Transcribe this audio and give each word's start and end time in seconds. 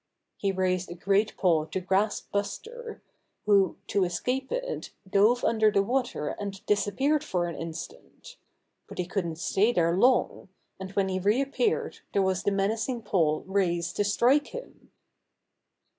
He 0.35 0.51
raised 0.51 0.89
a 0.89 0.95
great 0.95 1.37
paw 1.37 1.65
to 1.65 1.79
grasp 1.79 2.31
Buster, 2.31 3.03
who 3.45 3.77
to 3.85 4.03
escape 4.03 4.51
it 4.51 4.89
dove 5.07 5.43
under 5.45 5.69
the 5.69 5.83
water 5.83 6.29
and 6.39 6.53
disap 6.65 6.97
peared 6.97 7.23
for 7.23 7.45
an 7.47 7.55
instant; 7.55 8.37
but 8.87 8.97
he 8.97 9.05
couldn't 9.05 9.35
stay 9.37 9.71
there 9.71 9.95
long, 9.95 10.49
and 10.79 10.89
when 10.93 11.07
he 11.07 11.19
reappeared 11.19 11.99
there 12.13 12.23
was 12.23 12.41
the 12.41 12.51
menacing 12.51 13.03
paw 13.03 13.43
raised 13.45 13.95
to 13.97 14.03
strike 14.03 14.47
him. 14.47 14.89